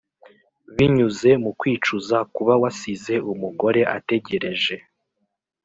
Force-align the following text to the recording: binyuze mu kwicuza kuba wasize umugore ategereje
binyuze 0.75 1.29
mu 1.43 1.51
kwicuza 1.59 2.17
kuba 2.35 2.53
wasize 2.61 3.13
umugore 3.31 3.81
ategereje 3.97 4.75